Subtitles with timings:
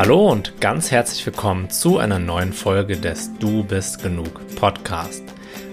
[0.00, 5.22] Hallo und ganz herzlich willkommen zu einer neuen Folge des Du bist genug Podcast.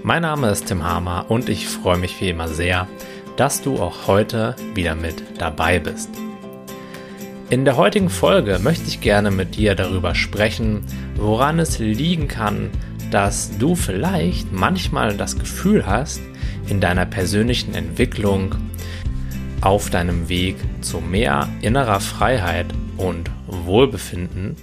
[0.04, 2.90] Mein Name ist Tim Hamer und ich freue mich wie immer sehr,
[3.38, 6.10] dass du auch heute wieder mit dabei bist.
[7.50, 10.84] In der heutigen Folge möchte ich gerne mit dir darüber sprechen,
[11.16, 12.70] woran es liegen kann,
[13.10, 16.20] dass du vielleicht manchmal das Gefühl hast,
[16.68, 18.56] in deiner persönlichen Entwicklung
[19.62, 22.68] auf deinem Weg zu mehr innerer Freiheit
[22.98, 24.58] und Wohlbefinden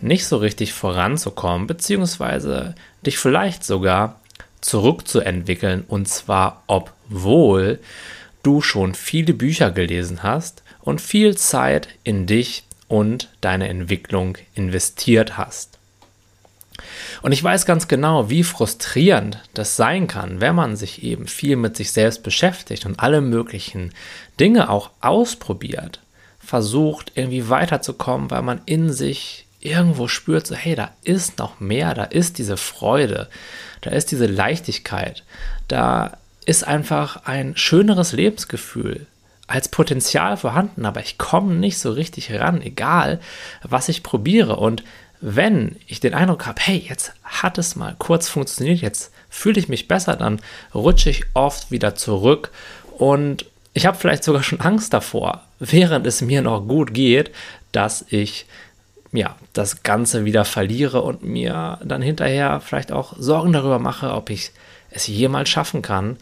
[0.00, 4.20] nicht so richtig voranzukommen, beziehungsweise dich vielleicht sogar
[4.60, 7.80] zurückzuentwickeln, und zwar obwohl
[8.42, 15.36] du schon viele Bücher gelesen hast und viel Zeit in dich und deine Entwicklung investiert
[15.38, 15.78] hast.
[17.22, 21.56] Und ich weiß ganz genau, wie frustrierend das sein kann, wenn man sich eben viel
[21.56, 23.92] mit sich selbst beschäftigt und alle möglichen
[24.38, 26.00] Dinge auch ausprobiert,
[26.50, 31.94] versucht irgendwie weiterzukommen, weil man in sich irgendwo spürt, so hey, da ist noch mehr,
[31.94, 33.28] da ist diese Freude,
[33.82, 35.22] da ist diese Leichtigkeit,
[35.68, 39.06] da ist einfach ein schöneres Lebensgefühl
[39.46, 43.20] als Potenzial vorhanden, aber ich komme nicht so richtig ran, egal
[43.62, 44.56] was ich probiere.
[44.56, 44.82] Und
[45.20, 49.68] wenn ich den Eindruck habe, hey, jetzt hat es mal kurz funktioniert, jetzt fühle ich
[49.68, 50.40] mich besser, dann
[50.74, 52.50] rutsche ich oft wieder zurück
[52.98, 57.30] und ich habe vielleicht sogar schon Angst davor, während es mir noch gut geht,
[57.72, 58.46] dass ich
[59.12, 64.30] ja, das Ganze wieder verliere und mir dann hinterher vielleicht auch Sorgen darüber mache, ob
[64.30, 64.52] ich
[64.90, 66.16] es jemals schaffen kann.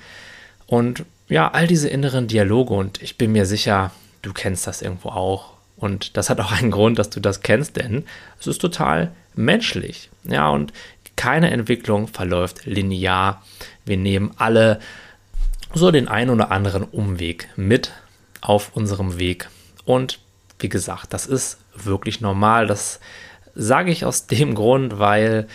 [0.66, 5.10] Und ja, all diese inneren Dialoge und ich bin mir sicher, du kennst das irgendwo
[5.10, 5.52] auch.
[5.76, 8.04] Und das hat auch einen Grund, dass du das kennst, denn
[8.40, 10.10] es ist total menschlich.
[10.24, 10.72] Ja, und
[11.16, 13.42] keine Entwicklung verläuft linear.
[13.84, 14.80] Wir nehmen alle
[15.74, 17.92] so den einen oder anderen Umweg mit
[18.40, 19.48] auf unserem Weg.
[19.84, 20.18] Und
[20.58, 22.66] wie gesagt, das ist wirklich normal.
[22.66, 23.00] Das
[23.54, 25.46] sage ich aus dem Grund, weil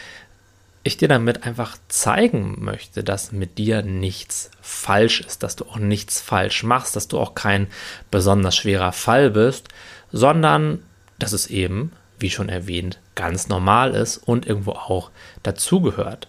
[0.84, 5.78] ich dir damit einfach zeigen möchte, dass mit dir nichts falsch ist, dass du auch
[5.78, 7.68] nichts falsch machst, dass du auch kein
[8.12, 9.69] besonders schwerer Fall bist,
[10.12, 10.84] sondern
[11.19, 15.09] dass es eben, wie schon erwähnt, ganz normal ist und irgendwo auch
[15.41, 16.28] dazugehört.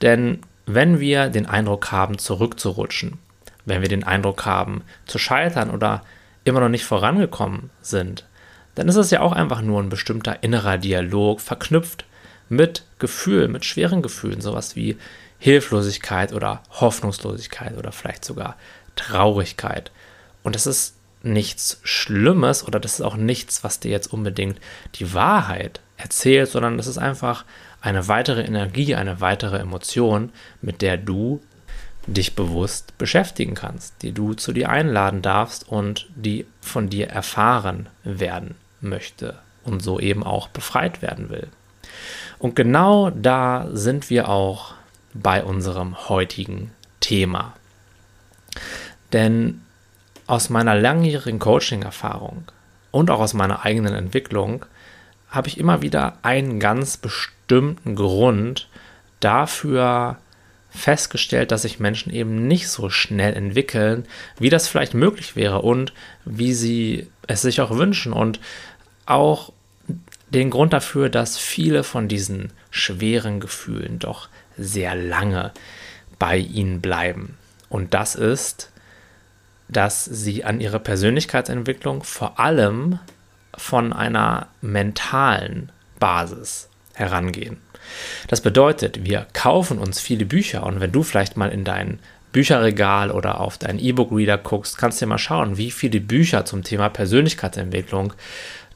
[0.00, 3.18] Denn wenn wir den Eindruck haben, zurückzurutschen,
[3.64, 6.02] wenn wir den Eindruck haben, zu scheitern oder
[6.44, 8.26] immer noch nicht vorangekommen sind,
[8.74, 12.04] dann ist es ja auch einfach nur ein bestimmter innerer Dialog verknüpft
[12.48, 14.96] mit Gefühlen, mit schweren Gefühlen, sowas wie
[15.38, 18.56] Hilflosigkeit oder Hoffnungslosigkeit oder vielleicht sogar
[18.96, 19.90] Traurigkeit.
[20.42, 24.58] Und das ist nichts Schlimmes oder das ist auch nichts, was dir jetzt unbedingt
[24.96, 27.44] die Wahrheit erzählt, sondern das ist einfach
[27.82, 30.30] eine weitere Energie, eine weitere Emotion,
[30.62, 31.42] mit der du
[32.06, 37.88] dich bewusst beschäftigen kannst, die du zu dir einladen darfst und die von dir erfahren
[38.04, 41.48] werden möchte und so eben auch befreit werden will.
[42.38, 44.74] Und genau da sind wir auch
[45.14, 47.54] bei unserem heutigen Thema.
[49.12, 49.60] Denn
[50.26, 52.44] aus meiner langjährigen Coaching-Erfahrung
[52.90, 54.64] und auch aus meiner eigenen Entwicklung
[55.28, 58.68] habe ich immer wieder einen ganz bestimmten Grund
[59.20, 60.18] dafür
[60.70, 64.06] festgestellt, dass sich Menschen eben nicht so schnell entwickeln,
[64.38, 65.92] wie das vielleicht möglich wäre und
[66.24, 68.40] wie sie es sich auch wünschen und
[69.04, 69.52] auch
[70.30, 75.52] den Grund dafür, dass viele von diesen schweren Gefühlen doch sehr lange
[76.18, 77.36] bei ihnen bleiben.
[77.68, 78.70] Und das ist,
[79.68, 82.98] dass sie an ihre Persönlichkeitsentwicklung vor allem
[83.56, 87.58] von einer mentalen Basis herangehen.
[88.28, 91.98] Das bedeutet, wir kaufen uns viele Bücher und wenn du vielleicht mal in dein
[92.32, 96.64] Bücherregal oder auf deinen E-Book-Reader guckst, kannst du dir mal schauen, wie viele Bücher zum
[96.64, 98.14] Thema Persönlichkeitsentwicklung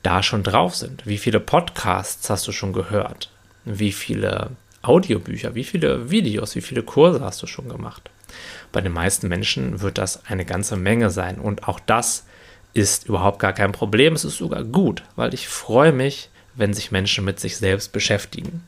[0.02, 1.06] da schon drauf sind.
[1.06, 3.30] Wie viele Podcasts hast du schon gehört?
[3.64, 4.50] Wie viele
[4.82, 8.10] Audiobücher, wie viele Videos, wie viele Kurse hast du schon gemacht?
[8.72, 12.26] Bei den meisten Menschen wird das eine ganze Menge sein und auch das
[12.74, 14.12] ist überhaupt gar kein Problem.
[14.12, 18.62] Es ist sogar gut, weil ich freue mich, wenn sich Menschen mit sich selbst beschäftigen.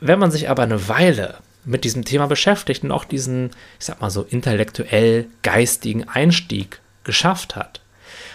[0.00, 4.00] Wenn man sich aber eine Weile mit diesem Thema beschäftigt und auch diesen, ich sag
[4.00, 7.80] mal so, intellektuell geistigen Einstieg geschafft hat,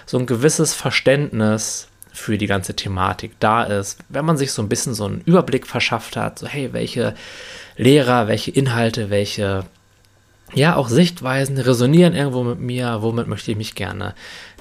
[0.06, 4.70] so ein gewisses Verständnis für die ganze Thematik da ist, wenn man sich so ein
[4.70, 7.16] bisschen so einen Überblick verschafft hat, so hey, welche
[7.76, 9.66] Lehrer, welche Inhalte, welche
[10.54, 14.16] ja auch Sichtweisen resonieren irgendwo mit mir, womit möchte ich mich gerne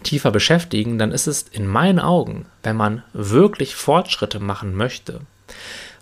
[0.06, 5.20] tiefer beschäftigen, dann ist es in meinen Augen, wenn man wirklich Fortschritte machen möchte,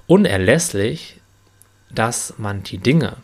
[0.06, 1.20] unerlässlich,
[1.90, 3.16] dass man die Dinge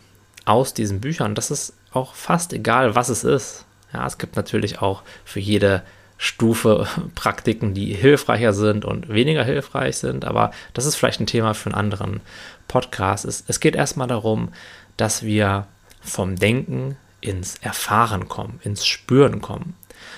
[0.45, 3.65] aus diesen Büchern, das ist auch fast egal, was es ist.
[3.93, 5.83] Ja, es gibt natürlich auch für jede
[6.17, 11.53] Stufe Praktiken, die hilfreicher sind und weniger hilfreich sind, aber das ist vielleicht ein Thema
[11.53, 12.21] für einen anderen
[12.67, 13.25] Podcast.
[13.25, 14.49] Es, es geht erstmal darum,
[14.97, 15.67] dass wir
[16.01, 19.75] vom Denken ins Erfahren kommen, ins Spüren kommen,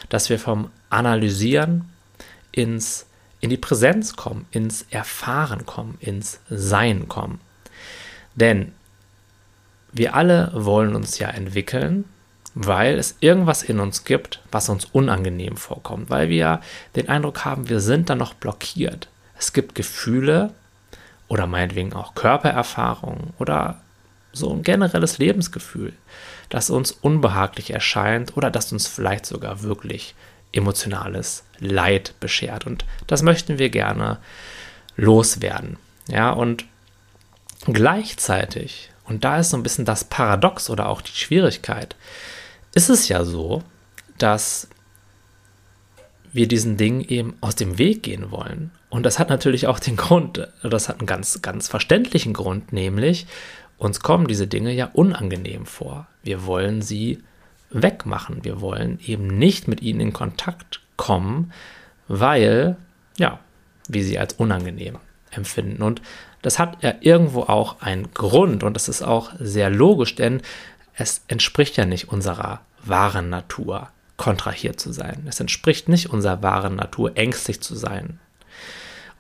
[0.10, 1.90] dass wir vom Analysieren
[2.52, 3.08] ins,
[3.40, 7.40] in die Präsenz kommen, ins Erfahren kommen, ins Sein kommen.
[8.36, 8.74] Denn
[9.92, 12.06] wir alle wollen uns ja entwickeln,
[12.56, 16.62] weil es irgendwas in uns gibt, was uns unangenehm vorkommt, weil wir
[16.96, 19.08] den Eindruck haben, wir sind da noch blockiert.
[19.38, 20.54] Es gibt Gefühle
[21.28, 23.82] oder meinetwegen auch Körpererfahrungen oder
[24.32, 25.94] so ein generelles Lebensgefühl,
[26.54, 30.14] das uns unbehaglich erscheint oder das uns vielleicht sogar wirklich
[30.52, 32.68] emotionales Leid beschert.
[32.68, 34.20] Und das möchten wir gerne
[34.96, 35.78] loswerden.
[36.08, 36.66] Ja, und
[37.66, 41.96] gleichzeitig, und da ist so ein bisschen das Paradox oder auch die Schwierigkeit,
[42.76, 43.64] ist es ja so,
[44.20, 44.68] dass
[46.34, 48.70] wir diesen Dingen eben aus dem Weg gehen wollen.
[48.92, 53.26] Und das hat natürlich auch den Grund, das hat einen ganz, ganz verständlichen Grund, nämlich
[53.84, 56.08] uns kommen diese Dinge ja unangenehm vor.
[56.24, 57.24] Wir wollen sie
[57.70, 58.44] wegmachen.
[58.44, 61.52] Wir wollen eben nicht mit ihnen in Kontakt kommen,
[62.08, 62.78] weil,
[63.18, 63.40] ja,
[63.88, 65.00] wir sie als unangenehm
[65.32, 65.82] empfinden.
[65.82, 66.02] Und
[66.42, 70.42] das hat ja irgendwo auch einen Grund und das ist auch sehr logisch, denn
[70.96, 75.26] es entspricht ja nicht unserer wahren Natur, kontrahiert zu sein.
[75.28, 78.20] Es entspricht nicht unserer wahren Natur, ängstlich zu sein.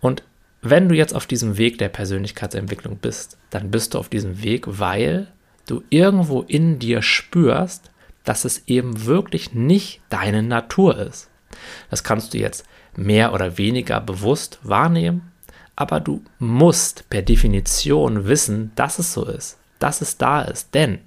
[0.01, 0.23] Und
[0.63, 4.63] wenn du jetzt auf diesem Weg der Persönlichkeitsentwicklung bist, dann bist du auf diesem Weg,
[4.65, 5.27] weil
[5.67, 7.91] du irgendwo in dir spürst,
[8.23, 11.29] dass es eben wirklich nicht deine Natur ist.
[11.89, 12.65] Das kannst du jetzt
[12.95, 15.33] mehr oder weniger bewusst wahrnehmen,
[15.75, 20.73] aber du musst per Definition wissen, dass es so ist, dass es da ist.
[20.73, 20.99] Denn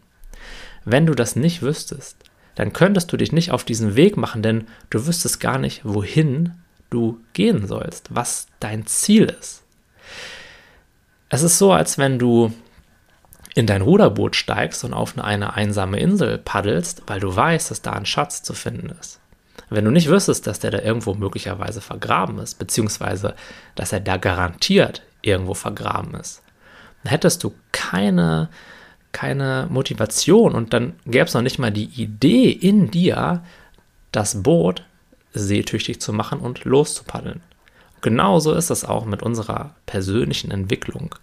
[0.84, 2.18] wenn du das nicht wüsstest,
[2.56, 6.52] dann könntest du dich nicht auf diesen Weg machen, denn du wüsstest gar nicht, wohin
[6.90, 9.62] du gehen sollst, was dein Ziel ist.
[11.28, 12.52] Es ist so, als wenn du
[13.54, 17.92] in dein Ruderboot steigst und auf eine einsame Insel paddelst, weil du weißt, dass da
[17.92, 19.18] ein Schatz zu finden ist.
[19.70, 23.34] Wenn du nicht wüsstest, dass der da irgendwo möglicherweise vergraben ist, beziehungsweise
[23.74, 26.42] dass er da garantiert irgendwo vergraben ist,
[27.02, 28.50] dann hättest du keine,
[29.12, 33.42] keine Motivation und dann gäbe es noch nicht mal die Idee in dir,
[34.12, 34.84] das Boot
[35.40, 37.42] seetüchtig zu machen und loszupaddeln.
[38.00, 41.14] Genauso ist es auch mit unserer persönlichen Entwicklung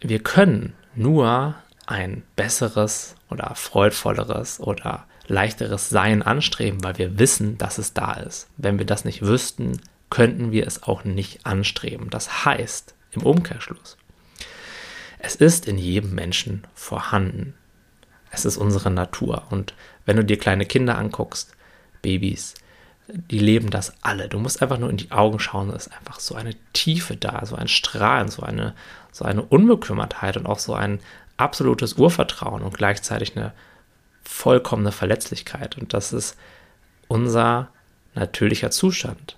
[0.00, 1.54] wir können nur
[1.86, 8.48] ein besseres oder freudvolleres oder leichteres Sein anstreben, weil wir wissen, dass es da ist.
[8.56, 12.10] Wenn wir das nicht wüssten, könnten wir es auch nicht anstreben.
[12.10, 13.96] Das heißt, im Umkehrschluss,
[15.18, 17.54] es ist in jedem Menschen vorhanden.
[18.32, 19.44] Es ist unsere Natur.
[19.50, 19.74] Und
[20.06, 21.54] wenn du dir kleine Kinder anguckst,
[22.02, 22.54] Babys,
[23.08, 24.28] die leben das alle.
[24.28, 27.44] Du musst einfach nur in die Augen schauen, es ist einfach so eine Tiefe da,
[27.44, 28.74] so ein Strahlen, so eine,
[29.12, 31.00] so eine Unbekümmertheit und auch so ein
[31.36, 33.52] absolutes Urvertrauen und gleichzeitig eine
[34.22, 35.78] vollkommene Verletzlichkeit.
[35.78, 36.36] Und das ist
[37.08, 37.68] unser
[38.14, 39.36] natürlicher Zustand.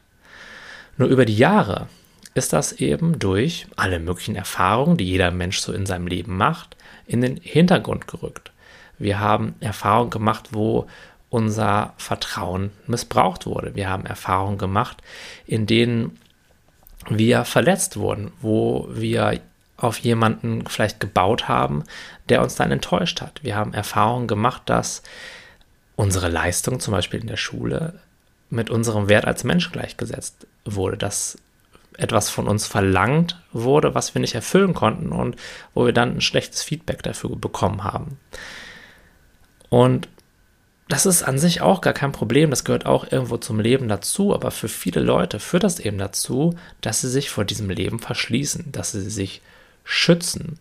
[0.97, 1.89] Nur über die Jahre
[2.35, 6.77] ist das eben durch alle möglichen Erfahrungen, die jeder Mensch so in seinem Leben macht,
[7.07, 8.53] in den Hintergrund gerückt.
[8.99, 10.87] Wir haben Erfahrungen gemacht, wo
[11.33, 13.75] unser Vertrauen missbraucht wurde.
[13.75, 14.99] Wir haben Erfahrungen gemacht,
[15.47, 16.19] in denen
[17.09, 19.41] wir verletzt wurden, wo wir
[19.79, 21.85] auf jemanden vielleicht gebaut haben,
[22.29, 23.43] der uns dann enttäuscht hat.
[23.43, 25.03] Wir haben Erfahrungen gemacht, dass
[25.97, 27.99] unsere Leistung zum Beispiel in der Schule
[28.51, 31.39] mit unserem Wert als Mensch gleichgesetzt wurde, dass
[31.97, 35.37] etwas von uns verlangt wurde, was wir nicht erfüllen konnten und
[35.73, 38.19] wo wir dann ein schlechtes Feedback dafür bekommen haben.
[39.71, 40.09] Und
[40.93, 44.35] das ist an sich auch gar kein Problem, das gehört auch irgendwo zum Leben dazu,
[44.35, 48.73] aber für viele Leute führt das eben dazu, dass sie sich vor diesem Leben verschließen,
[48.73, 49.41] dass sie sich
[49.85, 50.59] schützen.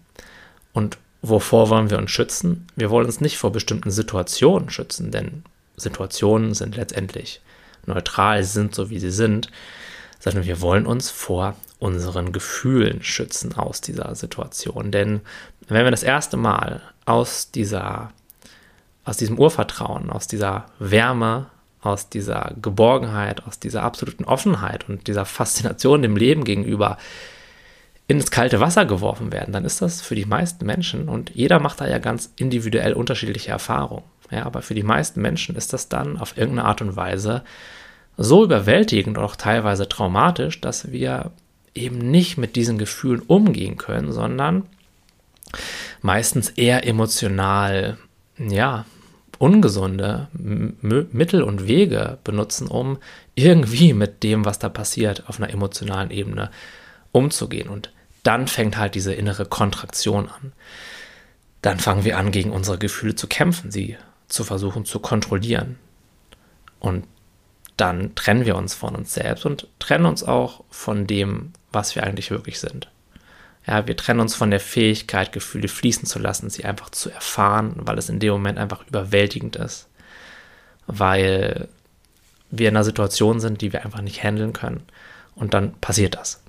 [0.72, 2.66] Und wovor wollen wir uns schützen?
[2.78, 5.44] Wir wollen uns nicht vor bestimmten Situationen schützen, denn
[5.76, 7.42] Situationen sind letztendlich
[7.86, 9.52] neutral, sind so wie sie sind,
[10.22, 14.92] sondern wir wollen uns vor unseren Gefühlen schützen aus dieser Situation.
[14.92, 15.20] Denn
[15.68, 18.14] wenn wir das erste Mal aus dieser
[19.04, 21.48] aus diesem Urvertrauen, aus dieser Wärme,
[21.82, 26.98] aus dieser Geborgenheit, aus dieser absoluten Offenheit und dieser Faszination dem Leben gegenüber
[28.08, 31.82] ins kalte Wasser geworfen werden, dann ist das für die meisten Menschen, und jeder macht
[31.82, 36.18] da ja ganz individuell unterschiedliche Erfahrungen, ja, aber für die meisten Menschen ist das dann
[36.18, 37.44] auf irgendeine Art und Weise
[38.18, 41.32] so überwältigend und auch teilweise traumatisch, dass wir
[41.74, 44.64] eben nicht mit diesen Gefühlen umgehen können, sondern
[46.02, 47.98] meistens eher emotional
[48.38, 48.86] ja,
[49.38, 50.78] ungesunde M
[51.12, 53.00] Mittel und Wege benutzen, um
[53.36, 56.52] irgendwie mit dem, was da passiert, auf einer emotionalen Ebene
[57.12, 57.68] umzugehen.
[57.68, 57.92] Und
[58.24, 60.52] dann fängt halt diese innere Kontraktion an.
[61.62, 63.98] Dann fangen wir an, gegen unsere Gefühle zu kämpfen, sie
[64.28, 65.78] zu versuchen zu kontrollieren.
[66.80, 67.06] Und
[67.78, 72.04] dann trennen wir uns von uns selbst und trennen uns auch von dem, was wir
[72.04, 72.90] eigentlich wirklich sind.
[73.68, 77.76] Ja, wir trennen uns von der Fähigkeit, Gefühle fließen zu lassen, sie einfach zu erfahren,
[77.78, 79.88] weil es in dem Moment einfach überwältigend ist.
[80.88, 81.68] Weil
[82.50, 84.84] wir in einer Situation sind, die wir einfach nicht handeln können.
[85.36, 86.44] Und dann passiert das.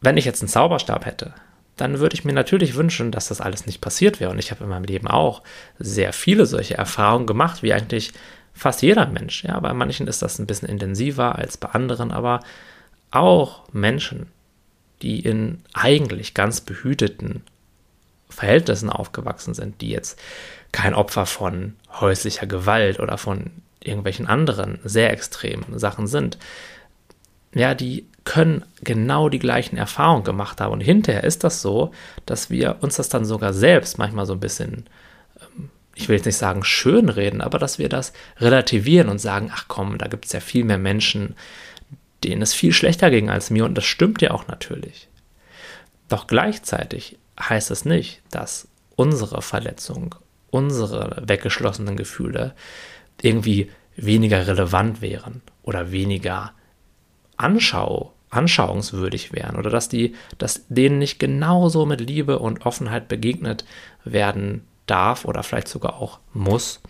[0.00, 1.34] Wenn ich jetzt einen Zauberstab hätte,
[1.76, 4.30] dann würde ich mir natürlich wünschen, dass das alles nicht passiert wäre.
[4.30, 5.42] Und ich habe in meinem Leben auch
[5.78, 8.12] sehr viele solche Erfahrungen gemacht, wie eigentlich
[8.52, 9.44] fast jeder Mensch.
[9.44, 12.40] Ja, bei manchen ist das ein bisschen intensiver als bei anderen, aber
[13.10, 14.26] auch Menschen,
[15.02, 17.42] die in eigentlich ganz behüteten
[18.28, 20.18] Verhältnissen aufgewachsen sind, die jetzt
[20.72, 23.50] kein Opfer von häuslicher Gewalt oder von
[23.80, 26.38] irgendwelchen anderen sehr extremen Sachen sind,
[27.54, 30.72] ja, die können genau die gleichen Erfahrungen gemacht haben.
[30.72, 31.92] Und hinterher ist das so,
[32.26, 34.84] dass wir uns das dann sogar selbst manchmal so ein bisschen,
[35.40, 39.64] ähm, ich will jetzt nicht sagen schönreden, aber dass wir das relativieren und sagen, ach
[39.68, 41.36] komm, da gibt es ja viel mehr Menschen,
[42.24, 43.64] denen es viel schlechter ging als mir.
[43.64, 45.08] Und das stimmt ja auch natürlich.
[46.08, 50.14] Doch gleichzeitig heißt es nicht, dass unsere Verletzung,
[50.50, 52.54] unsere weggeschlossenen Gefühle
[53.20, 56.52] irgendwie weniger relevant wären oder weniger
[57.36, 63.64] anschau, anschauungswürdig wären oder dass die, dass denen nicht genauso mit Liebe und Offenheit begegnet
[64.04, 66.80] werden darf oder vielleicht sogar auch muss,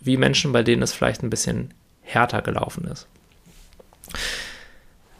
[0.00, 3.06] wie Menschen, bei denen es vielleicht ein bisschen härter gelaufen ist.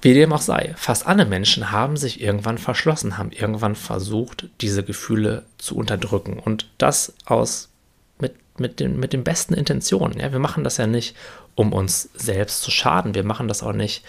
[0.02, 4.82] Wie dem auch sei, fast alle Menschen haben sich irgendwann verschlossen, haben irgendwann versucht, diese
[4.82, 6.40] Gefühle zu unterdrücken.
[6.40, 7.70] Und das aus
[8.18, 10.18] mit, mit, den, mit den besten Intentionen.
[10.18, 11.16] Ja, wir machen das ja nicht,
[11.54, 13.14] um uns selbst zu schaden.
[13.14, 14.04] Wir machen das auch nicht,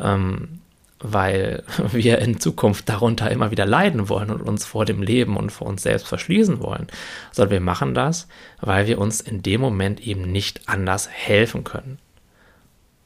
[0.00, 0.60] ähm,
[1.00, 5.50] weil wir in Zukunft darunter immer wieder leiden wollen und uns vor dem Leben und
[5.50, 6.86] vor uns selbst verschließen wollen,
[7.32, 8.28] sondern wir machen das,
[8.60, 11.98] weil wir uns in dem Moment eben nicht anders helfen können.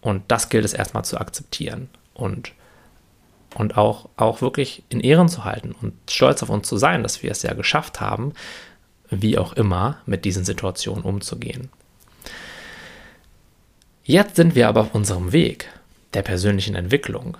[0.02, 2.52] Und das gilt es erstmal zu akzeptieren und,
[3.56, 7.22] und auch, auch wirklich in Ehren zu halten und stolz auf uns zu sein, dass
[7.22, 8.34] wir es ja geschafft haben,
[9.08, 11.70] wie auch immer, mit diesen Situationen umzugehen.
[14.04, 15.68] Jetzt sind wir aber auf unserem Weg
[16.14, 17.36] der persönlichen Entwicklung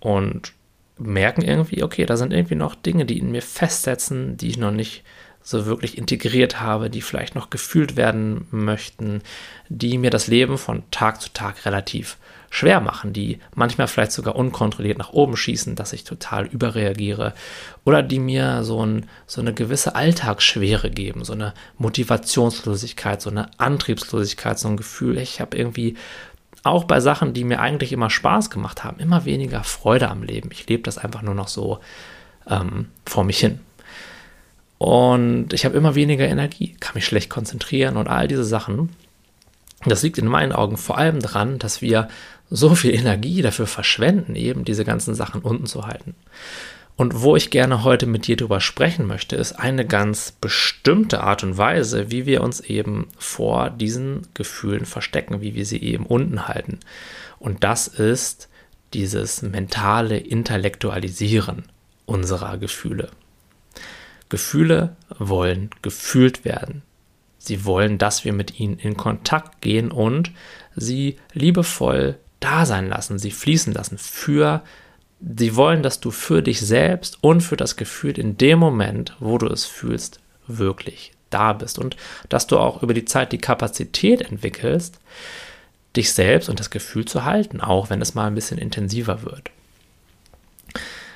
[0.00, 0.52] und
[0.98, 4.70] merken irgendwie, okay, da sind irgendwie noch Dinge, die in mir festsetzen, die ich noch
[4.70, 5.02] nicht
[5.44, 9.20] so wirklich integriert habe, die vielleicht noch gefühlt werden möchten,
[9.68, 12.16] die mir das Leben von Tag zu Tag relativ
[12.48, 17.34] schwer machen, die manchmal vielleicht sogar unkontrolliert nach oben schießen, dass ich total überreagiere
[17.84, 23.50] oder die mir so, ein, so eine gewisse Alltagsschwere geben, so eine Motivationslosigkeit, so eine
[23.58, 25.96] Antriebslosigkeit, so ein Gefühl, ich habe irgendwie
[26.62, 30.48] auch bei Sachen, die mir eigentlich immer Spaß gemacht haben, immer weniger Freude am Leben.
[30.52, 31.80] Ich lebe das einfach nur noch so
[32.48, 33.60] ähm, vor mich hin.
[34.78, 38.90] Und ich habe immer weniger Energie, kann mich schlecht konzentrieren und all diese Sachen.
[39.86, 42.08] Das liegt in meinen Augen vor allem daran, dass wir
[42.50, 46.14] so viel Energie dafür verschwenden, eben diese ganzen Sachen unten zu halten.
[46.96, 51.42] Und wo ich gerne heute mit dir drüber sprechen möchte, ist eine ganz bestimmte Art
[51.42, 56.46] und Weise, wie wir uns eben vor diesen Gefühlen verstecken, wie wir sie eben unten
[56.46, 56.78] halten.
[57.40, 58.48] Und das ist
[58.92, 61.64] dieses mentale Intellektualisieren
[62.06, 63.10] unserer Gefühle.
[64.28, 66.82] Gefühle wollen gefühlt werden.
[67.38, 70.32] Sie wollen, dass wir mit ihnen in Kontakt gehen und
[70.74, 74.62] sie liebevoll da sein lassen, sie fließen lassen für
[75.36, 79.38] sie wollen, dass du für dich selbst und für das Gefühl in dem Moment, wo
[79.38, 81.96] du es fühlst, wirklich da bist und
[82.28, 84.98] dass du auch über die Zeit die Kapazität entwickelst,
[85.96, 89.50] dich selbst und das Gefühl zu halten, auch wenn es mal ein bisschen intensiver wird.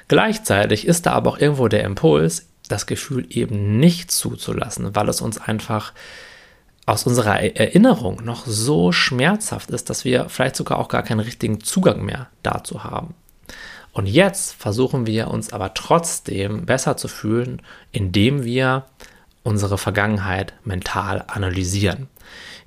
[0.09, 5.21] Gleichzeitig ist da aber auch irgendwo der Impuls, das Gefühl eben nicht zuzulassen, weil es
[5.21, 5.93] uns einfach
[6.87, 11.61] aus unserer Erinnerung noch so schmerzhaft ist, dass wir vielleicht sogar auch gar keinen richtigen
[11.61, 13.15] Zugang mehr dazu haben.
[13.93, 17.61] Und jetzt versuchen wir uns aber trotzdem besser zu fühlen,
[17.93, 18.87] indem wir
[19.43, 22.09] unsere Vergangenheit mental analysieren,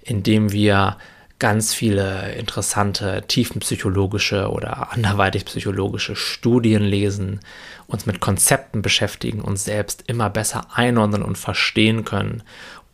[0.03, 0.97] indem wir
[1.41, 7.41] ganz viele interessante tiefenpsychologische oder anderweitig psychologische Studien lesen,
[7.87, 12.43] uns mit Konzepten beschäftigen, uns selbst immer besser einordnen und verstehen können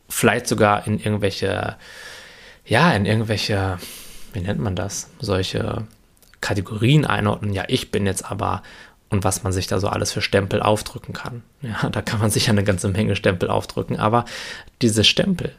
[0.08, 1.76] vielleicht sogar in irgendwelche,
[2.66, 3.78] ja, in irgendwelche,
[4.32, 5.86] wie nennt man das, solche
[6.40, 7.52] Kategorien einordnen.
[7.52, 8.62] Ja, ich bin jetzt aber
[9.10, 11.42] und was man sich da so alles für Stempel aufdrücken kann.
[11.62, 14.24] Ja, da kann man sich eine ganze Menge Stempel aufdrücken, aber
[14.82, 15.54] diese Stempel,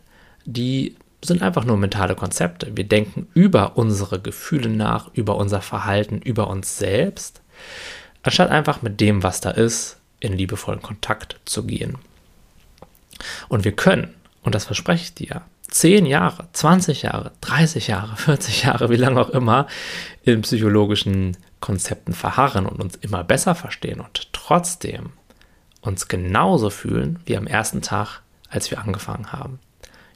[0.45, 2.75] die sind einfach nur mentale Konzepte.
[2.75, 7.41] Wir denken über unsere Gefühle nach, über unser Verhalten, über uns selbst,
[8.23, 11.97] anstatt einfach mit dem, was da ist, in liebevollen Kontakt zu gehen.
[13.47, 18.63] Und wir können, und das verspreche ich dir, 10 Jahre, 20 Jahre, 30 Jahre, 40
[18.63, 19.67] Jahre, wie lange auch immer,
[20.23, 25.11] in psychologischen Konzepten verharren und uns immer besser verstehen und trotzdem
[25.81, 29.59] uns genauso fühlen wie am ersten Tag, als wir angefangen haben.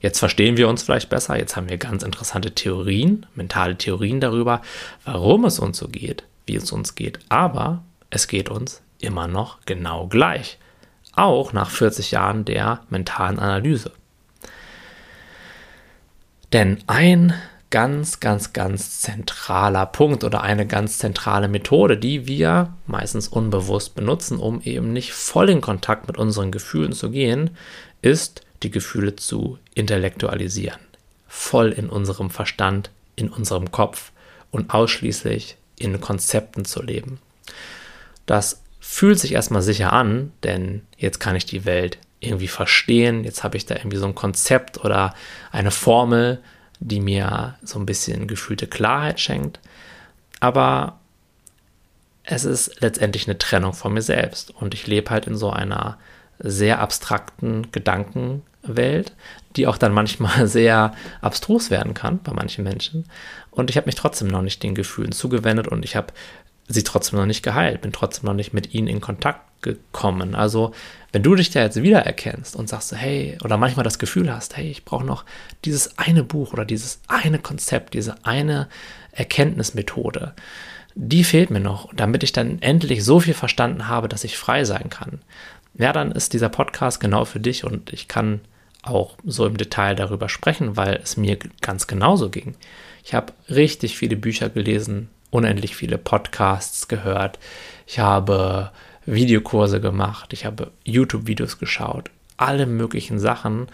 [0.03, 4.61] Jetzt verstehen wir uns vielleicht besser, jetzt haben wir ganz interessante Theorien, mentale Theorien darüber,
[5.05, 9.59] warum es uns so geht, wie es uns geht, aber es geht uns immer noch
[9.65, 10.59] genau gleich,
[11.13, 13.93] auch nach 40 Jahren der mentalen Analyse.
[16.51, 17.33] Denn ein
[17.69, 24.37] ganz, ganz, ganz zentraler Punkt oder eine ganz zentrale Methode, die wir meistens unbewusst benutzen,
[24.37, 27.51] um eben nicht voll in Kontakt mit unseren Gefühlen zu gehen,
[28.01, 30.79] ist, die Gefühle zu intellektualisieren.
[31.27, 34.11] Voll in unserem Verstand, in unserem Kopf
[34.51, 37.19] und ausschließlich in Konzepten zu leben.
[38.25, 43.43] Das fühlt sich erstmal sicher an, denn jetzt kann ich die Welt irgendwie verstehen, jetzt
[43.43, 45.13] habe ich da irgendwie so ein Konzept oder
[45.51, 46.41] eine Formel,
[46.79, 49.59] die mir so ein bisschen gefühlte Klarheit schenkt.
[50.39, 50.99] Aber
[52.23, 54.51] es ist letztendlich eine Trennung von mir selbst.
[54.51, 55.97] Und ich lebe halt in so einer
[56.39, 57.71] sehr abstrakten
[58.63, 59.13] Gedankenwelt,
[59.55, 63.05] die auch dann manchmal sehr abstrus werden kann bei manchen Menschen.
[63.51, 66.13] Und ich habe mich trotzdem noch nicht den Gefühlen zugewendet und ich habe
[66.67, 70.33] sie trotzdem noch nicht geheilt, bin trotzdem noch nicht mit ihnen in Kontakt gekommen.
[70.33, 70.73] Also,
[71.11, 74.69] wenn du dich da jetzt wiedererkennst und sagst, hey, oder manchmal das Gefühl hast, hey,
[74.69, 75.25] ich brauche noch
[75.65, 78.67] dieses eine Buch oder dieses eine Konzept, diese eine
[79.11, 80.33] Erkenntnismethode,
[80.95, 84.63] die fehlt mir noch, damit ich dann endlich so viel verstanden habe, dass ich frei
[84.63, 85.21] sein kann.
[85.75, 88.41] Ja, dann ist dieser Podcast genau für dich und ich kann
[88.83, 92.55] auch so im Detail darüber sprechen, weil es mir ganz genauso ging.
[93.03, 97.39] Ich habe richtig viele Bücher gelesen, unendlich viele Podcasts gehört.
[97.87, 98.71] Ich habe
[99.05, 103.67] Videokurse gemacht, ich habe YouTube-Videos geschaut, alle möglichen Sachen.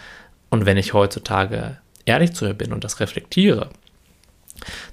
[0.49, 3.69] Und wenn ich heutzutage ehrlich zu mir bin und das reflektiere,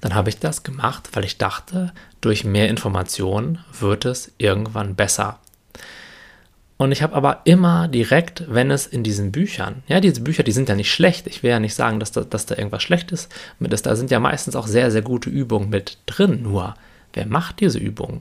[0.01, 5.41] dann habe ich das gemacht, weil ich dachte, durch mehr Informationen wird es irgendwann besser.
[6.79, 10.53] Und ich habe aber immer direkt, wenn es in diesen Büchern, ja, diese Bücher, die
[10.53, 11.27] sind ja nicht schlecht.
[11.27, 13.87] Ich will ja nicht sagen, dass da, dass da irgendwas Schlechtes mit ist.
[13.87, 16.43] Da sind ja meistens auch sehr, sehr gute Übungen mit drin.
[16.43, 16.75] Nur,
[17.15, 18.21] wer macht diese Übungen?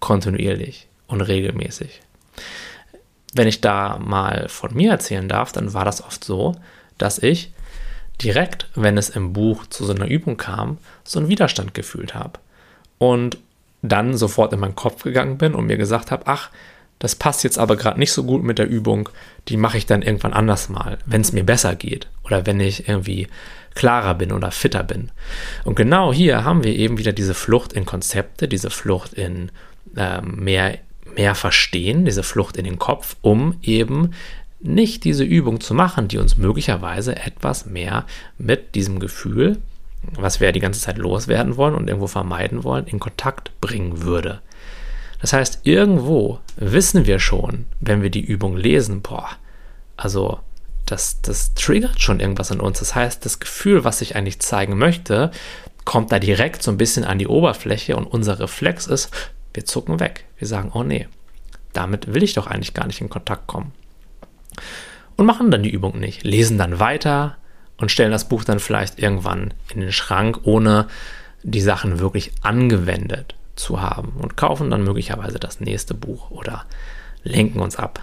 [0.00, 2.00] kontinuierlich und regelmäßig.
[3.34, 6.54] Wenn ich da mal von mir erzählen darf, dann war das oft so,
[6.96, 7.52] dass ich
[8.22, 12.40] direkt, wenn es im Buch zu so einer Übung kam, so einen Widerstand gefühlt habe.
[12.98, 13.38] Und
[13.82, 16.50] dann sofort in meinen Kopf gegangen bin und mir gesagt habe, ach,
[16.98, 19.08] das passt jetzt aber gerade nicht so gut mit der Übung,
[19.48, 22.88] die mache ich dann irgendwann anders mal, wenn es mir besser geht oder wenn ich
[22.88, 23.28] irgendwie
[23.74, 25.10] klarer bin oder fitter bin.
[25.64, 29.50] Und genau hier haben wir eben wieder diese Flucht in Konzepte, diese Flucht in
[29.96, 30.78] äh, mehr,
[31.14, 34.10] mehr verstehen, diese Flucht in den Kopf, um eben
[34.60, 38.04] nicht diese Übung zu machen, die uns möglicherweise etwas mehr
[38.38, 39.58] mit diesem Gefühl,
[40.12, 44.40] was wir die ganze Zeit loswerden wollen und irgendwo vermeiden wollen, in Kontakt bringen würde.
[45.20, 49.28] Das heißt, irgendwo wissen wir schon, wenn wir die Übung lesen, boah,
[49.96, 50.40] also
[50.86, 52.78] das, das triggert schon irgendwas in uns.
[52.78, 55.30] Das heißt, das Gefühl, was ich eigentlich zeigen möchte,
[55.84, 59.10] kommt da direkt so ein bisschen an die Oberfläche und unser Reflex ist,
[59.54, 60.24] wir zucken weg.
[60.38, 61.08] Wir sagen, oh nee,
[61.72, 63.72] damit will ich doch eigentlich gar nicht in Kontakt kommen.
[65.16, 67.36] Und machen dann die Übung nicht, lesen dann weiter
[67.76, 70.86] und stellen das Buch dann vielleicht irgendwann in den Schrank, ohne
[71.42, 76.64] die Sachen wirklich angewendet zu haben und kaufen dann möglicherweise das nächste Buch oder
[77.22, 78.00] lenken uns ab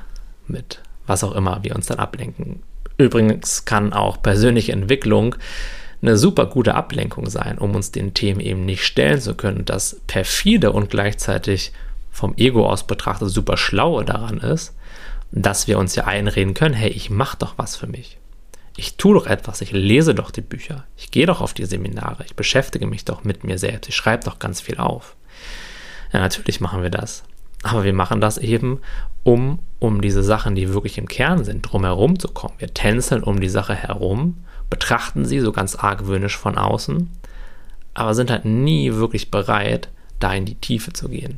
[0.47, 2.63] mit was auch immer wir uns dann ablenken.
[2.97, 5.35] Übrigens kann auch persönliche Entwicklung
[6.01, 9.65] eine super gute Ablenkung sein, um uns den Themen eben nicht stellen zu können.
[9.65, 11.71] Das perfide und gleichzeitig
[12.11, 14.75] vom Ego aus betrachtet super schlaue daran ist,
[15.31, 18.17] dass wir uns ja einreden können, hey, ich mache doch was für mich.
[18.77, 22.23] Ich tue doch etwas, ich lese doch die Bücher, ich gehe doch auf die Seminare,
[22.25, 25.15] ich beschäftige mich doch mit mir selbst, ich schreibe doch ganz viel auf.
[26.15, 27.23] Ja, natürlich machen wir das.
[27.62, 28.80] Aber wir machen das eben,
[29.23, 32.54] um um diese Sachen, die wirklich im Kern sind, drumherum zu kommen.
[32.58, 34.38] Wir tänzeln um die Sache herum
[34.69, 37.12] betrachten sie so ganz argwöhnisch von außen,
[37.93, 39.89] aber sind halt nie wirklich bereit,
[40.21, 41.38] da in die Tiefe zu gehen.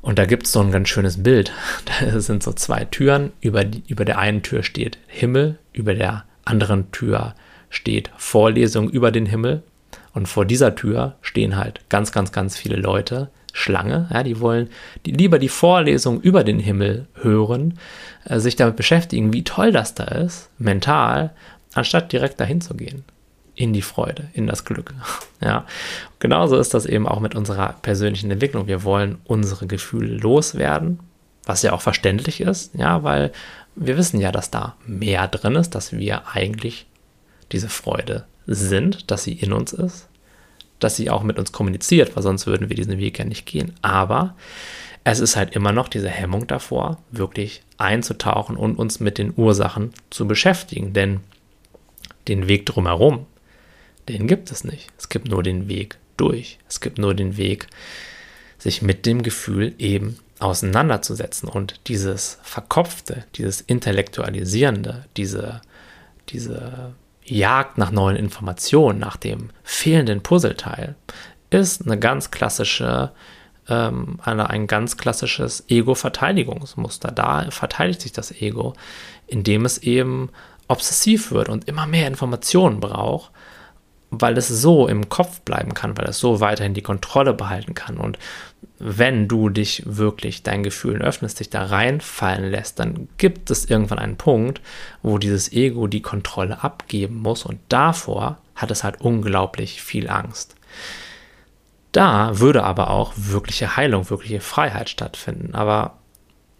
[0.00, 1.52] Und da gibt es so ein ganz schönes Bild.
[2.00, 3.32] Da sind so zwei Türen.
[3.40, 7.34] Über, die, über der einen Tür steht Himmel, über der anderen Tür
[7.68, 9.64] steht Vorlesung über den Himmel.
[10.12, 14.70] Und vor dieser Tür stehen halt ganz, ganz, ganz viele Leute, Schlange, ja, die wollen
[15.04, 17.78] die, lieber die Vorlesung über den Himmel hören,
[18.24, 21.30] äh, sich damit beschäftigen, wie toll das da ist, mental,
[21.74, 23.04] anstatt direkt dahin zu gehen.
[23.54, 24.94] In die Freude, in das Glück.
[25.44, 25.66] Ja,
[26.20, 28.68] genauso ist das eben auch mit unserer persönlichen Entwicklung.
[28.68, 31.00] Wir wollen unsere Gefühle loswerden,
[31.44, 33.32] was ja auch verständlich ist, ja, weil
[33.74, 36.86] wir wissen ja, dass da mehr drin ist, dass wir eigentlich
[37.50, 40.08] diese Freude sind, dass sie in uns ist,
[40.78, 43.72] dass sie auch mit uns kommuniziert, weil sonst würden wir diesen Weg ja nicht gehen.
[43.82, 44.34] Aber
[45.04, 49.92] es ist halt immer noch diese Hemmung davor, wirklich einzutauchen und uns mit den Ursachen
[50.10, 50.92] zu beschäftigen.
[50.92, 51.20] Denn
[52.28, 53.26] den Weg drumherum,
[54.08, 54.90] den gibt es nicht.
[54.98, 56.58] Es gibt nur den Weg durch.
[56.68, 57.66] Es gibt nur den Weg,
[58.58, 65.60] sich mit dem Gefühl eben auseinanderzusetzen und dieses Verkopfte, dieses Intellektualisierende, diese,
[66.28, 70.96] diese Jagd nach neuen Informationen, nach dem fehlenden Puzzleteil,
[71.50, 73.12] ist eine ganz klassische,
[73.68, 77.12] ähm, eine, ein ganz klassisches Ego-Verteidigungsmuster.
[77.12, 78.74] Da verteidigt sich das Ego,
[79.26, 80.30] indem es eben
[80.68, 83.30] obsessiv wird und immer mehr Informationen braucht,
[84.12, 87.96] weil es so im Kopf bleiben kann, weil es so weiterhin die Kontrolle behalten kann.
[87.96, 88.18] Und
[88.78, 93.98] wenn du dich wirklich deinen Gefühlen öffnest, dich da reinfallen lässt, dann gibt es irgendwann
[93.98, 94.60] einen Punkt,
[95.02, 100.56] wo dieses Ego die Kontrolle abgeben muss und davor hat es halt unglaublich viel Angst.
[101.90, 105.54] Da würde aber auch wirkliche Heilung, wirkliche Freiheit stattfinden.
[105.54, 105.98] Aber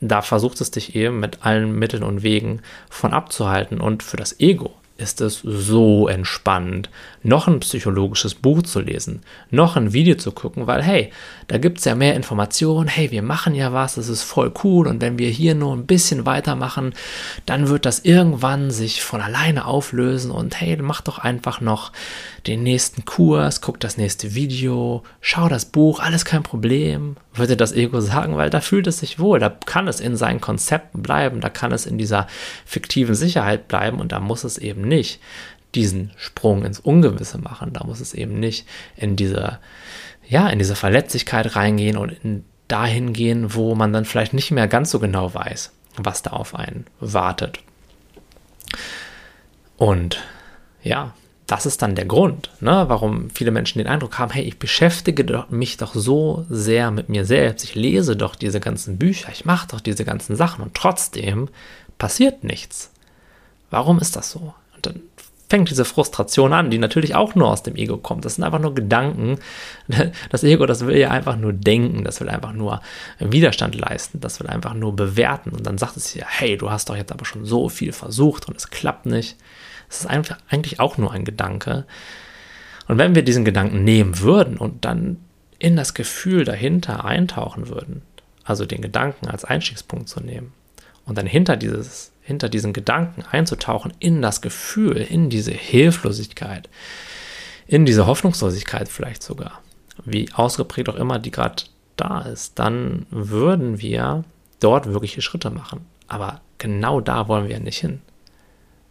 [0.01, 3.81] da versucht es dich eben mit allen Mitteln und Wegen von abzuhalten.
[3.81, 6.91] Und für das Ego ist es so entspannend,
[7.23, 11.13] noch ein psychologisches Buch zu lesen, noch ein Video zu gucken, weil hey,
[11.49, 14.87] da gibt es ja mehr Informationen, hey, wir machen ja was, das ist voll cool
[14.87, 16.95] und wenn wir hier nur ein bisschen weitermachen,
[17.47, 21.93] dann wird das irgendwann sich von alleine auflösen und hey, mach doch einfach noch
[22.47, 27.73] den nächsten Kurs, guck das nächste Video, schau das Buch, alles kein Problem, würde das
[27.73, 31.41] Ego sagen, weil da fühlt es sich wohl, da kann es in seinen Konzepten bleiben,
[31.41, 32.27] da kann es in dieser
[32.67, 35.21] fiktiven Sicherheit bleiben und da muss es eben nicht
[35.75, 39.59] diesen Sprung ins Ungewisse machen, da muss es eben nicht in diese,
[40.29, 44.67] ja, in diese Verletzlichkeit reingehen und in dahin gehen, wo man dann vielleicht nicht mehr
[44.67, 47.59] ganz so genau weiß, was da auf einen wartet.
[49.77, 50.23] Und
[50.83, 51.15] ja,
[51.47, 55.45] das ist dann der Grund, ne, warum viele Menschen den Eindruck haben, hey, ich beschäftige
[55.51, 59.69] mich doch so sehr mit mir selbst, ich lese doch diese ganzen Bücher, ich mache
[59.69, 61.49] doch diese ganzen Sachen und trotzdem
[61.99, 62.91] passiert nichts.
[63.69, 64.55] Warum ist das so?
[64.75, 65.03] Und dann
[65.53, 68.25] fängt diese Frustration an, die natürlich auch nur aus dem Ego kommt.
[68.25, 69.39] Das sind einfach nur Gedanken.
[70.31, 72.81] Das Ego, das will ja einfach nur denken, das will einfach nur
[73.19, 75.51] Widerstand leisten, das will einfach nur bewerten.
[75.51, 78.49] Und dann sagt es ja, hey, du hast doch jetzt aber schon so viel versucht
[78.49, 79.37] und es klappt nicht.
[79.91, 81.85] Es ist einfach eigentlich auch nur ein Gedanke.
[82.89, 85.19] Und wenn wir diesen Gedanken nehmen würden und dann
[85.59, 88.01] in das Gefühl dahinter eintauchen würden,
[88.45, 90.55] also den Gedanken als Einstiegspunkt zu nehmen
[91.05, 96.69] und dann hinter dieses hinter diesen Gedanken einzutauchen in das Gefühl, in diese Hilflosigkeit,
[97.67, 99.61] in diese Hoffnungslosigkeit vielleicht sogar,
[100.05, 101.65] wie ausgeprägt auch immer die gerade
[101.97, 104.25] da ist, dann würden wir
[104.61, 105.87] dort wirkliche Schritte machen.
[106.09, 108.01] Aber genau da wollen wir nicht hin.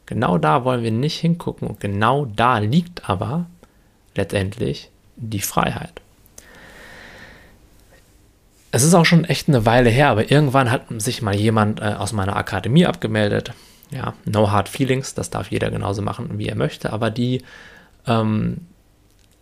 [0.06, 3.46] Genau da wollen wir nicht hingucken und genau da liegt aber
[4.16, 6.01] letztendlich die Freiheit.
[8.72, 11.96] Es ist auch schon echt eine Weile her, aber irgendwann hat sich mal jemand äh,
[11.98, 13.54] aus meiner Akademie abgemeldet.
[13.92, 16.94] Ja, no hard feelings, das darf jeder genauso machen, wie er möchte.
[16.94, 17.44] Aber die,
[18.08, 18.66] ähm,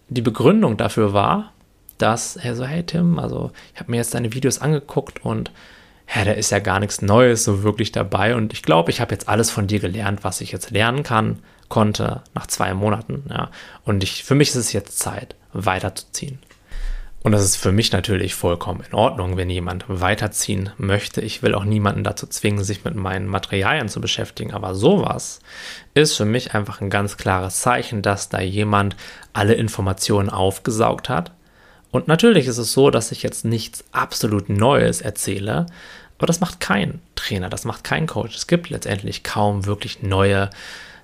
[0.08, 1.54] die Begründung dafür war,
[2.00, 5.52] dass er so, hey Tim, also ich habe mir jetzt deine Videos angeguckt und
[6.16, 8.36] ja, da ist ja gar nichts Neues so wirklich dabei.
[8.36, 11.40] Und ich glaube, ich habe jetzt alles von dir gelernt, was ich jetzt lernen kann,
[11.68, 13.26] konnte nach zwei Monaten.
[13.30, 13.52] Ja.
[13.86, 16.40] Und ich, für mich ist es jetzt Zeit, weiterzuziehen.
[17.22, 21.20] Und das ist für mich natürlich vollkommen in Ordnung, wenn jemand weiterziehen möchte.
[21.20, 24.54] Ich will auch niemanden dazu zwingen, sich mit meinen Materialien zu beschäftigen.
[24.54, 25.42] Aber sowas
[25.94, 28.96] ist für mich einfach ein ganz klares Zeichen, dass da jemand
[29.34, 31.32] alle Informationen aufgesaugt hat.
[31.92, 35.66] Und natürlich ist es so, dass ich jetzt nichts absolut Neues erzähle,
[36.20, 38.36] aber das macht kein Trainer, das macht kein Coach.
[38.36, 40.50] Es gibt letztendlich kaum wirklich neue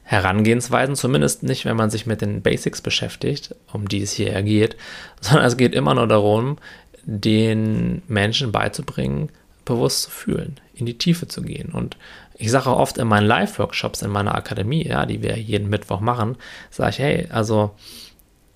[0.07, 4.77] Herangehensweisen, zumindest nicht, wenn man sich mit den Basics beschäftigt, um die es hier geht,
[5.19, 6.57] sondern es geht immer nur darum,
[7.03, 9.29] den Menschen beizubringen,
[9.65, 11.69] bewusst zu fühlen, in die Tiefe zu gehen.
[11.69, 11.97] Und
[12.37, 16.01] ich sage auch oft in meinen Live-Workshops in meiner Akademie, ja, die wir jeden Mittwoch
[16.01, 16.37] machen,
[16.69, 17.71] sage ich, hey, also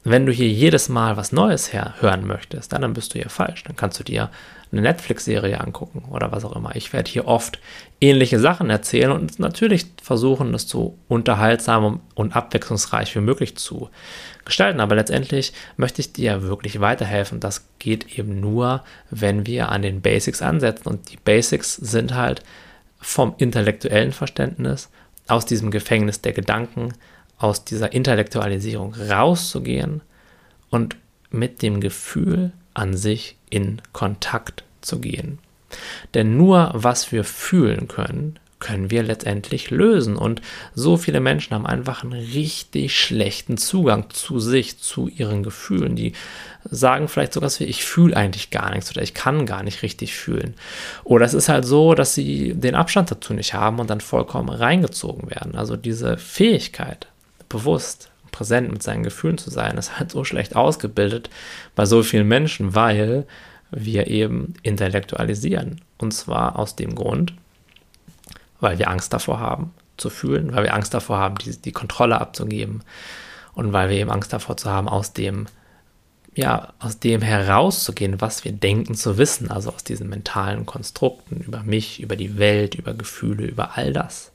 [0.04, 3.30] wenn du hier jedes Mal was Neues her hören möchtest, dann, dann bist du hier
[3.30, 3.64] falsch.
[3.64, 4.30] Dann kannst du dir
[4.72, 6.76] eine Netflix-Serie angucken oder was auch immer.
[6.76, 7.60] Ich werde hier oft
[8.00, 13.90] ähnliche Sachen erzählen und natürlich versuchen, das so unterhaltsam und abwechslungsreich wie möglich zu
[14.46, 14.80] gestalten.
[14.80, 17.40] Aber letztendlich möchte ich dir wirklich weiterhelfen.
[17.40, 20.88] Das geht eben nur, wenn wir an den Basics ansetzen.
[20.88, 22.44] Und die Basics sind halt
[23.02, 24.90] vom intellektuellen Verständnis,
[25.28, 26.94] aus diesem Gefängnis der Gedanken,
[27.40, 30.02] aus dieser Intellektualisierung rauszugehen
[30.70, 30.98] und
[31.32, 35.40] mit dem Gefühl an sich in Kontakt zu gehen.
[36.14, 40.18] Denn nur was wir fühlen können, können wir letztendlich lösen.
[40.18, 40.42] Und
[40.76, 45.96] so viele Menschen haben einfach einen richtig schlechten Zugang zu sich, zu ihren Gefühlen.
[45.96, 46.14] Die
[46.70, 50.56] sagen vielleicht sogar, ich fühle eigentlich gar nichts oder ich kann gar nicht richtig fühlen.
[51.06, 54.50] Oder es ist halt so, dass sie den Abstand dazu nicht haben und dann vollkommen
[54.50, 55.56] reingezogen werden.
[55.56, 57.08] Also diese Fähigkeit,
[57.50, 61.30] bewusst, präsent mit seinen Gefühlen zu sein, ist halt so schlecht ausgebildet
[61.76, 63.26] bei so vielen Menschen, weil
[63.72, 65.82] wir eben intellektualisieren.
[65.98, 67.34] Und zwar aus dem Grund,
[68.60, 72.20] weil wir Angst davor haben zu fühlen, weil wir Angst davor haben, die, die Kontrolle
[72.20, 72.84] abzugeben
[73.54, 75.48] und weil wir eben Angst davor zu haben, aus dem,
[76.34, 81.64] ja, aus dem herauszugehen, was wir denken zu wissen, also aus diesen mentalen Konstrukten über
[81.64, 84.32] mich, über die Welt, über Gefühle, über all das.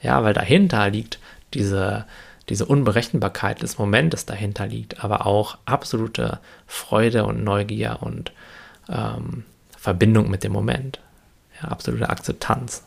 [0.00, 1.18] Ja, weil dahinter liegt
[1.54, 2.06] diese,
[2.48, 8.32] diese Unberechenbarkeit des Momentes dahinter liegt, aber auch absolute Freude und Neugier und
[8.88, 9.44] ähm,
[9.76, 11.00] Verbindung mit dem Moment.
[11.60, 12.84] Ja, absolute Akzeptanz.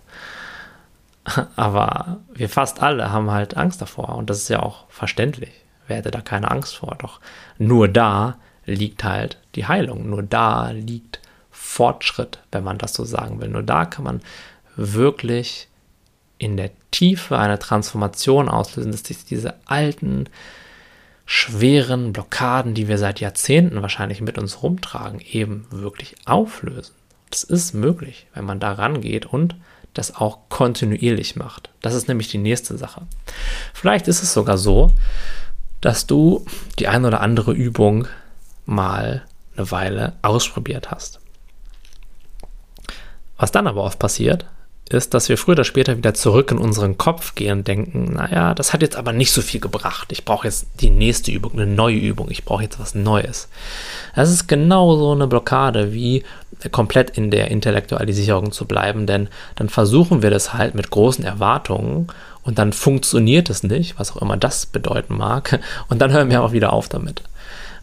[1.56, 5.52] Aber wir fast alle haben halt Angst davor und das ist ja auch verständlich.
[5.88, 6.96] Wer hätte da keine Angst vor?
[7.00, 7.20] Doch
[7.58, 10.10] nur da liegt halt die Heilung.
[10.10, 11.20] Nur da liegt
[11.52, 13.50] Fortschritt, wenn man das so sagen will.
[13.50, 14.22] Nur da kann man
[14.76, 15.68] wirklich
[16.38, 20.30] in der Tiefe eine Transformation auslösen, dass sich diese alten,
[21.26, 26.93] schweren Blockaden, die wir seit Jahrzehnten wahrscheinlich mit uns rumtragen, eben wirklich auflösen.
[27.32, 29.56] Das ist möglich, wenn man da rangeht und
[29.93, 31.69] das auch kontinuierlich macht.
[31.82, 33.02] Das ist nämlich die nächste Sache.
[33.74, 34.91] Vielleicht ist es sogar so,
[35.82, 36.45] dass du
[36.80, 38.08] die eine oder andere Übung
[38.65, 41.19] mal eine Weile ausprobiert hast.
[43.38, 44.45] Was dann aber oft passiert,
[44.89, 48.54] ist, dass wir früher oder später wieder zurück in unseren Kopf gehen und denken, naja,
[48.54, 50.12] das hat jetzt aber nicht so viel gebracht.
[50.12, 52.30] Ich brauche jetzt die nächste Übung, eine neue Übung.
[52.30, 53.48] Ich brauche jetzt was Neues.
[54.15, 56.24] Das ist genau so eine Blockade, wie
[56.71, 62.08] komplett in der Intellektualisierung zu bleiben, denn dann versuchen wir das halt mit großen Erwartungen
[62.43, 66.43] und dann funktioniert es nicht, was auch immer das bedeuten mag, und dann hören wir
[66.43, 67.24] auch wieder auf damit.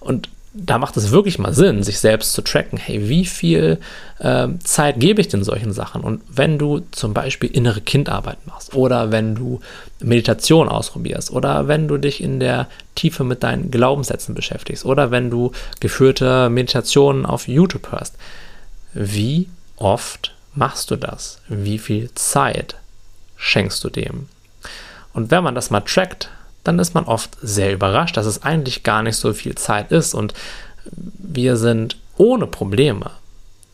[0.00, 2.78] Und da macht es wirklich mal Sinn, sich selbst zu tracken.
[2.78, 3.78] Hey, wie viel
[4.18, 6.02] äh, Zeit gebe ich denn solchen Sachen?
[6.02, 9.60] Und wenn du zum Beispiel innere Kindarbeit machst oder wenn du
[10.00, 15.30] Meditation ausprobierst oder wenn du dich in der Tiefe mit deinen Glaubenssätzen beschäftigst oder wenn
[15.30, 18.16] du geführte Meditationen auf YouTube hörst,
[18.92, 21.40] wie oft machst du das?
[21.48, 22.76] Wie viel Zeit
[23.36, 24.28] schenkst du dem?
[25.14, 26.28] Und wenn man das mal trackt,
[26.64, 30.14] dann ist man oft sehr überrascht, dass es eigentlich gar nicht so viel Zeit ist
[30.14, 30.34] und
[30.84, 33.10] wir sind ohne Probleme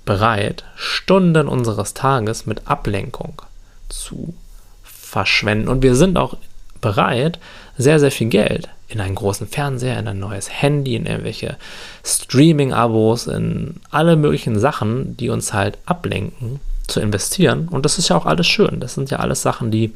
[0.05, 3.42] bereit, Stunden unseres Tages mit Ablenkung
[3.88, 4.35] zu
[4.83, 6.37] verschwenden und wir sind auch
[6.81, 7.38] bereit,
[7.77, 11.57] sehr, sehr viel Geld in einen großen Fernseher, in ein neues Handy, in irgendwelche
[12.05, 17.68] Streaming-Abos, in alle möglichen Sachen, die uns halt ablenken, zu investieren.
[17.68, 18.81] Und das ist ja auch alles schön.
[18.81, 19.92] Das sind ja alles Sachen, die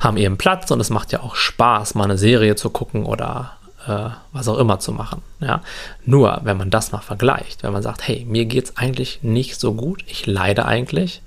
[0.00, 3.52] haben eben Platz und es macht ja auch Spaß, mal eine Serie zu gucken oder
[3.86, 5.22] äh, was auch immer zu machen.
[5.40, 5.62] Ja?
[6.04, 9.58] Nur, wenn man das mal vergleicht, wenn man sagt, hey, mir geht es eigentlich nicht
[9.58, 11.22] so gut, ich leide eigentlich.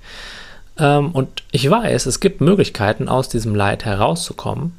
[0.78, 4.76] Ähm, und ich weiß, es gibt Möglichkeiten, aus diesem Leid herauszukommen.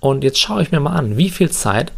[0.00, 1.92] Und jetzt schaue ich mir mal an, wie viel Zeit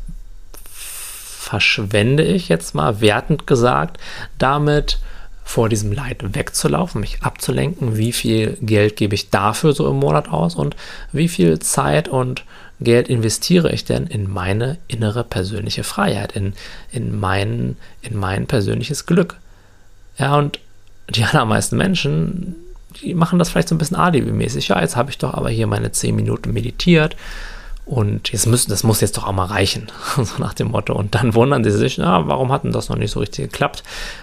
[0.70, 3.98] verschwende ich jetzt mal wertend gesagt
[4.38, 4.98] damit,
[5.44, 10.28] vor diesem Leid wegzulaufen, mich abzulenken, wie viel Geld gebe ich dafür so im Monat
[10.28, 10.74] aus und
[11.12, 12.44] wie viel Zeit und
[12.80, 16.54] Geld investiere ich denn in meine innere persönliche Freiheit, in,
[16.90, 19.37] in, mein, in mein persönliches Glück.
[20.18, 20.59] Ja, und
[21.09, 22.57] die allermeisten Menschen,
[23.02, 24.68] die machen das vielleicht so ein bisschen alibi-mäßig.
[24.68, 27.16] Ja, jetzt habe ich doch aber hier meine 10 Minuten meditiert
[27.87, 30.94] und jetzt müssen, das muss jetzt doch auch mal reichen, so nach dem Motto.
[30.94, 33.83] Und dann wundern sie sich, na, warum hat denn das noch nicht so richtig geklappt?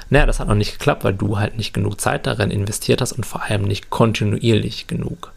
[0.09, 3.13] Naja, das hat noch nicht geklappt, weil du halt nicht genug Zeit darin investiert hast
[3.13, 5.31] und vor allem nicht kontinuierlich genug.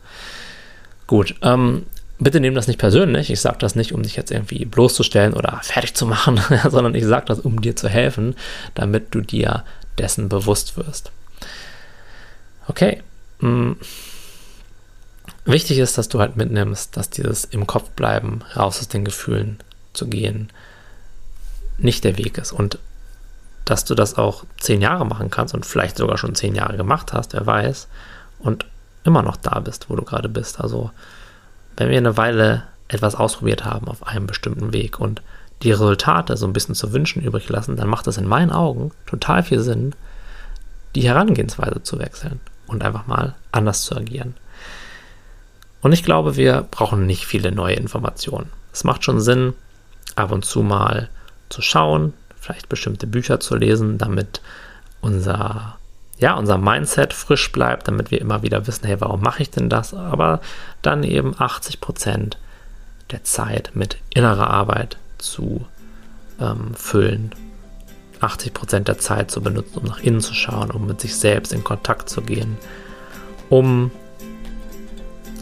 [1.07, 1.85] Gut, ähm,
[2.19, 3.31] bitte nimm das nicht persönlich.
[3.31, 7.05] Ich sage das nicht, um dich jetzt irgendwie bloßzustellen oder fertig zu machen, sondern ich
[7.05, 8.37] sage das, um dir zu helfen,
[8.75, 9.65] damit du dir
[9.99, 11.13] dessen bewusst wirst.
[12.69, 13.03] Okay.
[13.41, 13.77] Hm.
[15.45, 19.59] Wichtig ist, dass du halt mitnimmst, dass dieses im Kopf bleiben, raus aus den Gefühlen
[19.93, 20.49] zu gehen,
[21.77, 22.79] nicht der Weg ist und
[23.65, 27.13] dass du das auch zehn Jahre machen kannst und vielleicht sogar schon zehn Jahre gemacht
[27.13, 27.89] hast, wer weiß,
[28.39, 28.67] und
[29.05, 30.61] immer noch da bist, wo du gerade bist.
[30.61, 30.91] Also
[31.77, 35.23] wenn wir eine Weile etwas ausprobiert haben auf einem bestimmten Weg und
[35.63, 38.93] die Resultate so ein bisschen zu wünschen übrig lassen, dann macht es in meinen Augen
[39.07, 39.95] total viel Sinn,
[40.95, 44.35] die Herangehensweise zu wechseln und einfach mal anders zu agieren.
[45.85, 48.51] Und ich glaube, wir brauchen nicht viele neue Informationen.
[48.73, 49.53] Es macht schon Sinn,
[50.17, 51.11] ab und zu mal
[51.51, 54.41] zu schauen, vielleicht bestimmte Bücher zu lesen, damit
[55.03, 55.77] unser,
[56.19, 59.69] ja, unser Mindset frisch bleibt, damit wir immer wieder wissen, hey, warum mache ich denn
[59.69, 59.93] das?
[59.93, 60.41] Aber
[60.81, 62.39] dann eben 80 Prozent
[63.11, 65.67] der Zeit mit innerer Arbeit zu
[66.41, 67.31] ähm, füllen.
[68.21, 71.53] 80 Prozent der Zeit zu benutzen, um nach innen zu schauen, um mit sich selbst
[71.53, 72.57] in Kontakt zu gehen,
[73.51, 73.91] um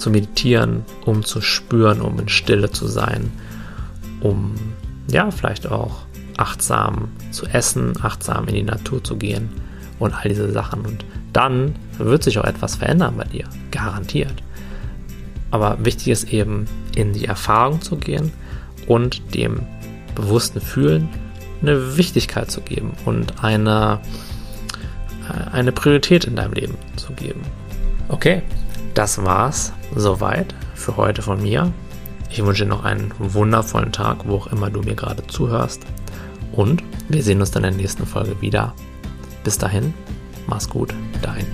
[0.02, 3.30] zu meditieren, um zu spüren, um in Stille zu sein,
[4.20, 4.54] um
[5.10, 6.02] ja, vielleicht auch
[6.36, 9.48] achtsam zu essen, achtsam in die Natur zu gehen
[9.98, 10.84] und all diese Sachen.
[10.84, 14.42] Und dann wird sich auch etwas verändern bei dir, garantiert.
[15.50, 18.32] Aber wichtig ist eben, in die Erfahrung zu gehen
[18.86, 19.60] und dem
[20.14, 21.08] bewussten Fühlen
[21.60, 24.00] eine Wichtigkeit zu geben und eine,
[25.28, 27.40] äh, eine Priorität in deinem Leben zu geben.
[28.08, 28.42] Okay,
[28.94, 31.72] das war's soweit für heute von mir.
[32.30, 35.82] Ich wünsche dir noch einen wundervollen Tag, wo auch immer du mir gerade zuhörst.
[36.52, 38.74] Und wir sehen uns dann in der nächsten Folge wieder.
[39.44, 39.92] Bis dahin,
[40.46, 41.46] mach's gut, dein